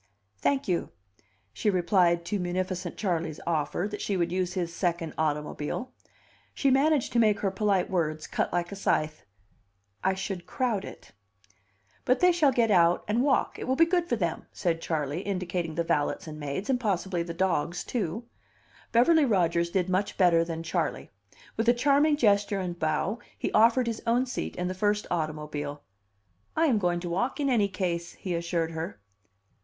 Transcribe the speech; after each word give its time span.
"Thank 0.39 0.67
you," 0.67 0.89
she 1.53 1.69
replied 1.69 2.25
to 2.25 2.39
munificent 2.39 2.97
Charley's 2.97 3.39
offer 3.45 3.87
that 3.91 4.01
she 4.01 4.17
would 4.17 4.31
use 4.31 4.53
his 4.55 4.73
second 4.73 5.13
automobile. 5.15 5.91
She 6.55 6.71
managed 6.71 7.13
to 7.13 7.19
make 7.19 7.41
her 7.41 7.51
polite 7.51 7.87
words 7.87 8.25
cut 8.25 8.51
like 8.51 8.71
a 8.71 8.75
scythe. 8.75 9.23
"I 10.03 10.15
should 10.15 10.47
crowd 10.47 10.85
it." 10.85 11.11
"But 12.03 12.19
they 12.19 12.31
shall 12.31 12.51
get 12.51 12.71
out 12.71 13.03
and 13.07 13.21
walk; 13.21 13.59
it 13.59 13.67
will 13.67 13.75
be 13.75 13.85
good 13.85 14.09
for 14.09 14.15
them," 14.15 14.47
said 14.51 14.81
Charley, 14.81 15.21
indicating 15.21 15.75
the 15.75 15.83
valets 15.83 16.25
and 16.27 16.39
maids, 16.39 16.67
and 16.67 16.79
possibly 16.79 17.21
the 17.21 17.35
dogs, 17.35 17.83
too. 17.83 18.23
Beverly 18.91 19.25
Rodgers 19.25 19.69
did 19.69 19.87
much 19.87 20.17
better 20.17 20.43
than 20.43 20.63
Charley. 20.63 21.11
With 21.57 21.69
a 21.69 21.75
charming 21.75 22.17
gesture 22.17 22.59
and 22.59 22.79
bow, 22.79 23.19
he 23.37 23.51
offered 23.51 23.85
his 23.85 24.01
own 24.07 24.25
seat 24.25 24.55
in 24.55 24.67
the 24.67 24.73
first 24.73 25.05
automobile. 25.11 25.83
"I 26.55 26.65
am 26.65 26.79
going 26.79 26.99
to 27.01 27.09
walk 27.09 27.39
in 27.39 27.49
any 27.51 27.67
case," 27.67 28.13
he 28.13 28.33
assured 28.33 28.71
her. 28.71 28.99